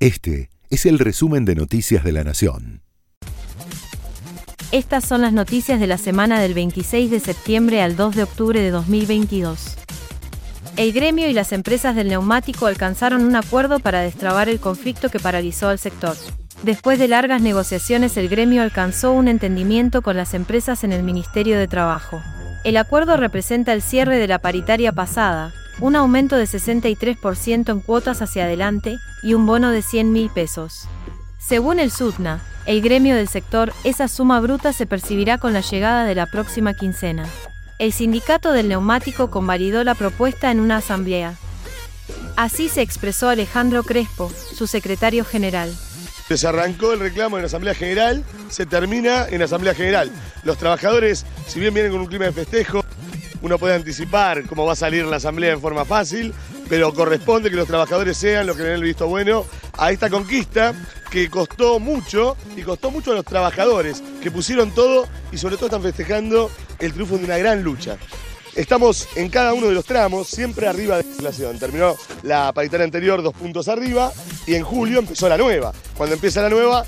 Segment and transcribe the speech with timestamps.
[0.00, 2.80] Este es el resumen de Noticias de la Nación.
[4.72, 8.62] Estas son las noticias de la semana del 26 de septiembre al 2 de octubre
[8.62, 9.76] de 2022.
[10.78, 15.20] El gremio y las empresas del neumático alcanzaron un acuerdo para destrabar el conflicto que
[15.20, 16.16] paralizó al sector.
[16.62, 21.58] Después de largas negociaciones, el gremio alcanzó un entendimiento con las empresas en el Ministerio
[21.58, 22.22] de Trabajo.
[22.64, 28.22] El acuerdo representa el cierre de la paritaria pasada, un aumento de 63% en cuotas
[28.22, 30.86] hacia adelante y un bono de 100 mil pesos.
[31.38, 36.04] Según el SUTNA, el gremio del sector, esa suma bruta se percibirá con la llegada
[36.04, 37.26] de la próxima quincena.
[37.78, 41.34] El sindicato del neumático convalidó la propuesta en una asamblea.
[42.36, 45.74] Así se expresó Alejandro Crespo, su secretario general.
[46.28, 50.12] Se arrancó el reclamo en la Asamblea General, se termina en la Asamblea General.
[50.44, 52.84] Los trabajadores, si bien vienen con un clima de festejo,
[53.42, 56.34] uno puede anticipar cómo va a salir la Asamblea en forma fácil,
[56.68, 59.44] pero corresponde que los trabajadores sean los que den el visto bueno
[59.78, 60.74] a esta conquista
[61.10, 65.66] que costó mucho y costó mucho a los trabajadores que pusieron todo y sobre todo
[65.66, 67.96] están festejando el triunfo de una gran lucha.
[68.54, 71.58] Estamos en cada uno de los tramos, siempre arriba de la inflación.
[71.58, 74.12] Terminó la paritaria anterior dos puntos arriba
[74.46, 75.72] y en julio empezó la nueva.
[75.96, 76.84] Cuando empieza la nueva,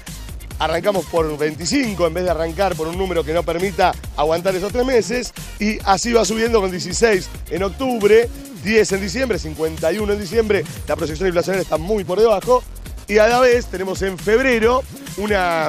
[0.63, 4.73] arrancamos por 25 en vez de arrancar por un número que no permita aguantar esos
[4.73, 5.33] tres meses.
[5.59, 8.29] Y así va subiendo con 16 en octubre,
[8.63, 12.63] 10 en diciembre, 51 en diciembre, la proyección inflacionaria está muy por debajo.
[13.09, 14.85] Y a la vez tenemos en febrero
[15.17, 15.69] una,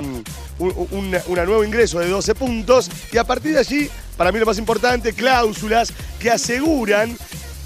[0.59, 2.91] un nuevo ingreso de 12 puntos.
[3.11, 7.17] Y a partir de allí, para mí lo más importante, cláusulas que aseguran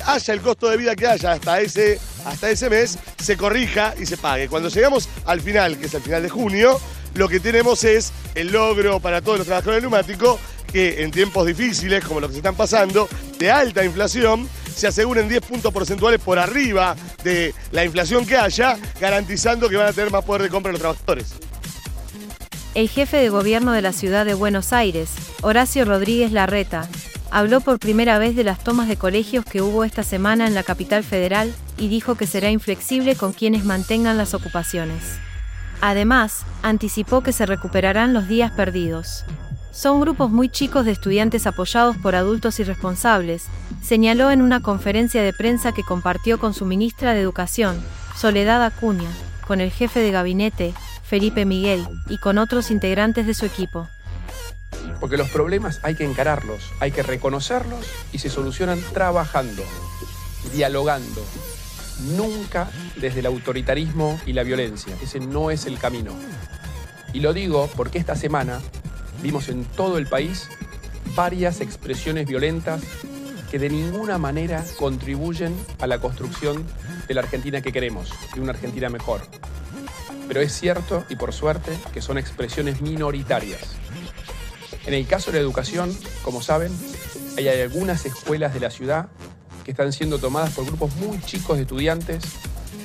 [0.06, 4.06] haya el costo de vida que haya hasta ese, hasta ese mes, se corrija y
[4.06, 4.48] se pague.
[4.48, 6.80] Cuando llegamos al final, que es el final de junio,
[7.18, 10.40] lo que tenemos es el logro para todos los trabajadores neumáticos
[10.72, 15.28] que en tiempos difíciles, como los que se están pasando, de alta inflación, se aseguren
[15.28, 20.12] 10 puntos porcentuales por arriba de la inflación que haya, garantizando que van a tener
[20.12, 21.34] más poder de compra los trabajadores.
[22.76, 25.10] El jefe de gobierno de la ciudad de Buenos Aires,
[25.42, 26.88] Horacio Rodríguez Larreta,
[27.32, 30.62] habló por primera vez de las tomas de colegios que hubo esta semana en la
[30.62, 35.02] capital federal y dijo que será inflexible con quienes mantengan las ocupaciones.
[35.82, 39.26] Además, anticipó que se recuperarán los días perdidos.
[39.72, 43.46] Son grupos muy chicos de estudiantes apoyados por adultos irresponsables,
[43.84, 47.80] señaló en una conferencia de prensa que compartió con su ministra de Educación,
[48.16, 49.10] Soledad Acuña,
[49.46, 50.74] con el jefe de gabinete,
[51.04, 53.88] Felipe Miguel, y con otros integrantes de su equipo.
[55.00, 59.64] Porque los problemas hay que encararlos, hay que reconocerlos y se solucionan trabajando,
[60.54, 61.24] dialogando,
[62.00, 64.96] nunca desde el autoritarismo y la violencia.
[65.02, 66.12] Ese no es el camino.
[67.14, 68.62] Y lo digo porque esta semana
[69.22, 70.50] vimos en todo el país
[71.16, 72.82] varias expresiones violentas
[73.50, 76.66] que de ninguna manera contribuyen a la construcción
[77.08, 79.22] de la Argentina que queremos, de una Argentina mejor.
[80.28, 83.78] Pero es cierto, y por suerte, que son expresiones minoritarias.
[84.86, 86.72] En el caso de la educación, como saben,
[87.38, 89.10] hay algunas escuelas de la ciudad
[89.68, 92.24] que están siendo tomadas por grupos muy chicos de estudiantes,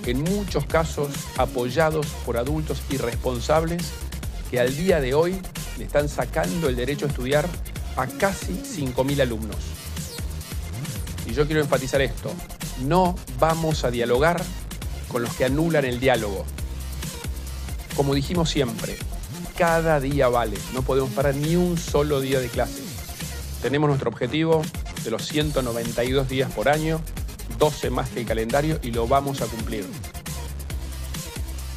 [0.04, 3.84] en muchos casos apoyados por adultos irresponsables
[4.50, 5.40] que al día de hoy
[5.78, 7.48] le están sacando el derecho a estudiar
[7.96, 9.58] a casi 5.000 alumnos.
[11.24, 12.32] Y yo quiero enfatizar esto,
[12.80, 14.42] no vamos a dialogar
[15.06, 16.44] con los que anulan el diálogo.
[17.94, 18.96] Como dijimos siempre,
[19.56, 22.82] cada día vale, no podemos parar ni un solo día de clase.
[23.62, 24.62] Tenemos nuestro objetivo,
[25.04, 27.00] de los 192 días por año,
[27.58, 29.86] 12 más que el calendario y lo vamos a cumplir.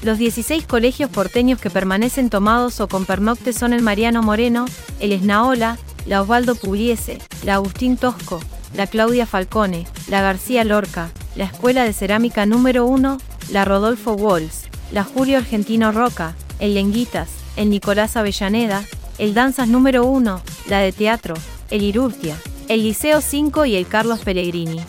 [0.02, 4.66] Los 16 colegios porteños que permanecen tomados o con pernocte son el Mariano Moreno,
[5.00, 8.40] el Esnaola, la Osvaldo Pugliese, la Agustín Tosco,
[8.76, 13.18] la Claudia Falcone, la García Lorca, la Escuela de Cerámica número 1,
[13.52, 18.84] la Rodolfo Walls, la Julio Argentino Roca, el Lenguitas, el Nicolás Avellaneda,
[19.18, 21.36] el Danzas número 1, la de Teatro,
[21.72, 24.82] el Irurtia, el Liceo 5 y el Carlos Pellegrini.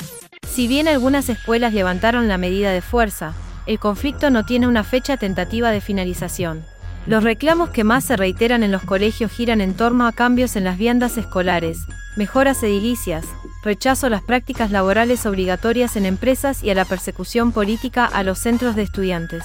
[0.46, 3.34] Si bien algunas escuelas levantaron la medida de fuerza,
[3.66, 6.64] el conflicto no tiene una fecha tentativa de finalización.
[7.06, 10.64] Los reclamos que más se reiteran en los colegios giran en torno a cambios en
[10.64, 11.78] las viandas escolares,
[12.16, 13.26] mejoras edilicias,
[13.62, 18.38] rechazo a las prácticas laborales obligatorias en empresas y a la persecución política a los
[18.38, 19.44] centros de estudiantes.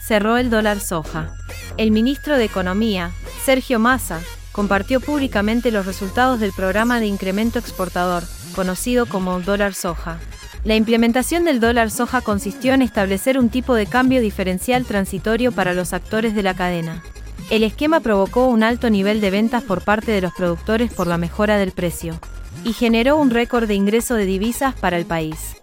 [0.00, 1.34] Cerró el dólar soja.
[1.76, 3.10] El ministro de Economía,
[3.44, 4.20] Sergio Massa,
[4.52, 8.24] compartió públicamente los resultados del programa de incremento exportador,
[8.54, 10.18] conocido como dólar soja.
[10.64, 15.72] La implementación del dólar soja consistió en establecer un tipo de cambio diferencial transitorio para
[15.72, 17.02] los actores de la cadena.
[17.48, 21.16] El esquema provocó un alto nivel de ventas por parte de los productores por la
[21.16, 22.20] mejora del precio
[22.62, 25.56] y generó un récord de ingreso de divisas para el país.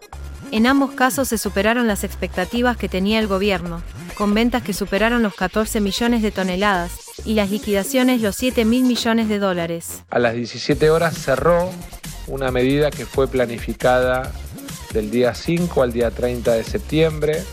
[0.51, 3.83] En ambos casos se superaron las expectativas que tenía el gobierno,
[4.17, 8.85] con ventas que superaron los 14 millones de toneladas y las liquidaciones los 7 mil
[8.85, 10.03] millones de dólares.
[10.09, 11.69] A las 17 horas cerró
[12.27, 14.31] una medida que fue planificada
[14.93, 17.43] del día 5 al día 30 de septiembre,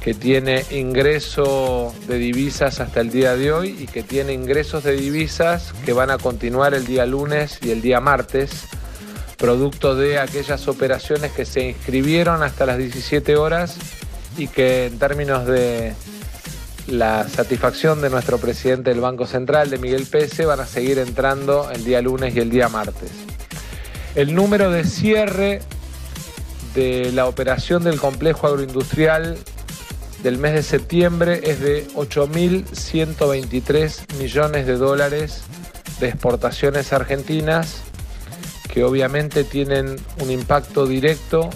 [0.00, 4.96] que tiene ingreso de divisas hasta el día de hoy y que tiene ingresos de
[4.96, 8.66] divisas que van a continuar el día lunes y el día martes
[9.36, 13.76] producto de aquellas operaciones que se inscribieron hasta las 17 horas
[14.36, 15.94] y que en términos de
[16.86, 21.70] la satisfacción de nuestro presidente del Banco Central, de Miguel Pese, van a seguir entrando
[21.70, 23.10] el día lunes y el día martes.
[24.14, 25.62] El número de cierre
[26.74, 29.38] de la operación del complejo agroindustrial
[30.22, 35.42] del mes de septiembre es de 8.123 millones de dólares
[36.00, 37.82] de exportaciones argentinas
[38.72, 41.50] que obviamente tienen un impacto directo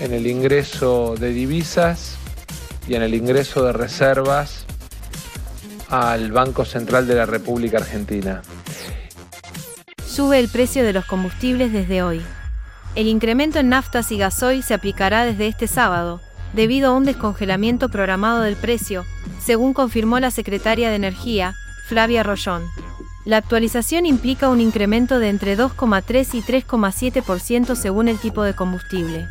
[0.00, 2.16] en el ingreso de divisas
[2.86, 4.61] y en el ingreso de reservas
[5.92, 8.40] al Banco Central de la República Argentina.
[10.06, 12.22] Sube el precio de los combustibles desde hoy.
[12.94, 16.22] El incremento en naftas y gasoil se aplicará desde este sábado,
[16.54, 19.04] debido a un descongelamiento programado del precio,
[19.44, 21.52] según confirmó la secretaria de Energía,
[21.88, 22.62] Flavia Rollón.
[23.26, 29.28] La actualización implica un incremento de entre 2,3 y 3,7% según el tipo de combustible.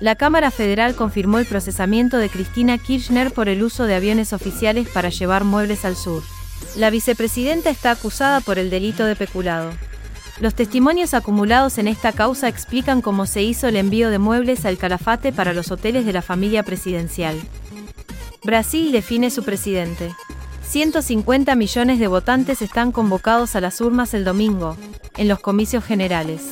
[0.00, 4.88] La Cámara Federal confirmó el procesamiento de Cristina Kirchner por el uso de aviones oficiales
[4.88, 6.22] para llevar muebles al sur.
[6.76, 9.70] La vicepresidenta está acusada por el delito de peculado.
[10.40, 14.78] Los testimonios acumulados en esta causa explican cómo se hizo el envío de muebles al
[14.78, 17.40] Calafate para los hoteles de la familia presidencial.
[18.42, 20.12] Brasil define su presidente.
[20.64, 24.76] 150 millones de votantes están convocados a las urnas el domingo,
[25.16, 26.42] en los comicios generales.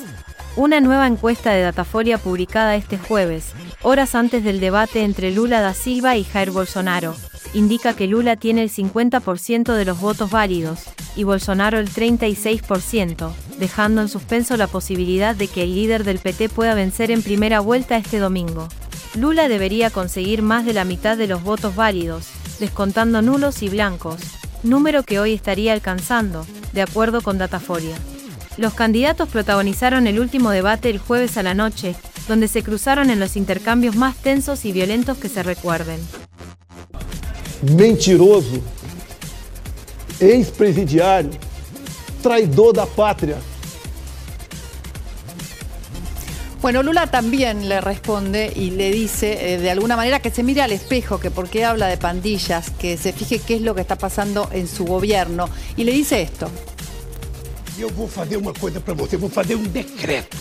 [0.54, 5.72] Una nueva encuesta de Datafolia publicada este jueves, horas antes del debate entre Lula da
[5.72, 7.16] Silva y Jair Bolsonaro,
[7.54, 10.80] indica que Lula tiene el 50% de los votos válidos
[11.16, 16.50] y Bolsonaro el 36%, dejando en suspenso la posibilidad de que el líder del PT
[16.50, 18.68] pueda vencer en primera vuelta este domingo.
[19.14, 22.28] Lula debería conseguir más de la mitad de los votos válidos,
[22.60, 24.20] descontando nulos y blancos,
[24.62, 26.44] número que hoy estaría alcanzando,
[26.74, 27.96] de acuerdo con Dataforia.
[28.58, 31.94] Los candidatos protagonizaron el último debate el jueves a la noche,
[32.28, 35.98] donde se cruzaron en los intercambios más tensos y violentos que se recuerden.
[37.76, 38.60] Mentiroso,
[40.20, 41.30] ex-presidiario,
[42.22, 43.36] traidor da patria.
[46.60, 50.62] Bueno, Lula también le responde y le dice eh, de alguna manera que se mire
[50.62, 53.80] al espejo, que por qué habla de pandillas, que se fije qué es lo que
[53.80, 55.48] está pasando en su gobierno.
[55.76, 56.48] Y le dice esto.
[57.78, 60.36] Eu vou fazer uma coisa para você, vou fazer um decreto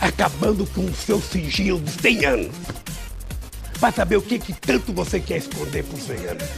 [0.00, 2.56] acabando com o seu sigilo de 100 anos.
[3.78, 6.48] Para saber o que, que tanto você quer esconder por 100 anos.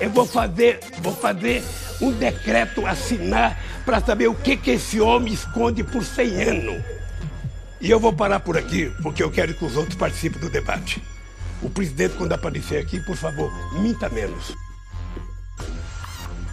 [0.00, 1.62] Eu vou fazer, vou fazer
[2.00, 6.84] um decreto assinar para saber o que, que esse homem esconde por 100 anos.
[7.80, 11.02] E eu vou parar por aqui, porque eu quero que os outros participem do debate.
[11.62, 14.52] O presidente, quando aparecer aqui, por favor, minta menos.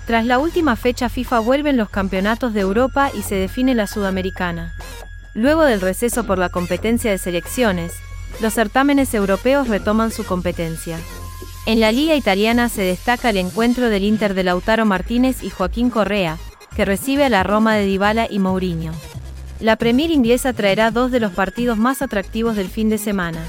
[0.10, 4.74] Tras la última fecha FIFA vuelven los campeonatos de Europa y se define la Sudamericana.
[5.36, 7.94] Luego del receso por la competencia de selecciones,
[8.42, 10.98] los certámenes europeos retoman su competencia.
[11.68, 15.92] En la liga italiana se destaca el encuentro del Inter de Lautaro Martínez y Joaquín
[15.92, 16.40] Correa,
[16.76, 18.94] que recibe a la Roma de Dybala y Mourinho.
[19.60, 23.46] La Premier inglesa traerá dos de los partidos más atractivos del fin de semana.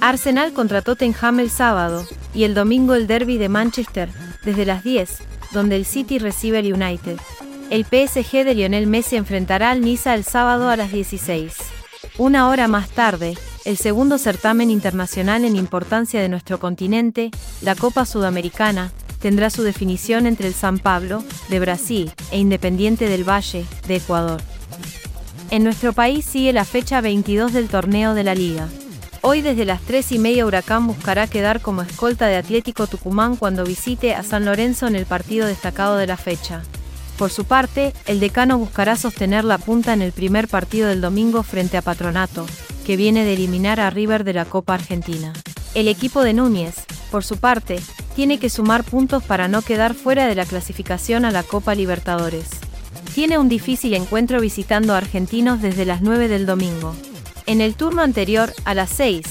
[0.00, 4.08] Arsenal contra Tottenham el sábado y el domingo el derby de Manchester,
[4.42, 7.18] desde las 10, donde el City recibe al United.
[7.70, 11.54] El PSG de Lionel Messi enfrentará al Niza el sábado a las 16.
[12.18, 17.30] Una hora más tarde, el segundo certamen internacional en importancia de nuestro continente,
[17.62, 18.90] la Copa Sudamericana,
[19.20, 24.40] tendrá su definición entre el San Pablo, de Brasil, e Independiente del Valle, de Ecuador.
[25.50, 28.68] En nuestro país sigue la fecha 22 del torneo de la liga.
[29.22, 33.64] Hoy desde las 3 y media Huracán buscará quedar como escolta de Atlético Tucumán cuando
[33.64, 36.62] visite a San Lorenzo en el partido destacado de la fecha.
[37.18, 41.42] Por su parte, el decano buscará sostener la punta en el primer partido del domingo
[41.42, 42.46] frente a Patronato,
[42.86, 45.34] que viene de eliminar a River de la Copa Argentina.
[45.74, 46.76] El equipo de Núñez,
[47.10, 47.78] por su parte,
[48.16, 52.48] tiene que sumar puntos para no quedar fuera de la clasificación a la Copa Libertadores
[53.14, 56.94] tiene un difícil encuentro visitando a argentinos desde las 9 del domingo.
[57.50, 59.22] En el turno anterior, a las 6,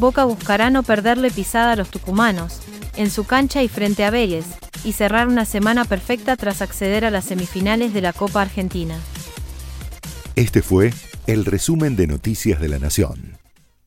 [0.00, 2.58] Boca buscará no perderle pisada a los tucumanos,
[2.96, 4.46] en su cancha y frente a Vélez,
[4.82, 8.98] y cerrar una semana perfecta tras acceder a las semifinales de la Copa Argentina.
[10.34, 10.92] Este fue
[11.28, 13.37] el resumen de Noticias de la Nación.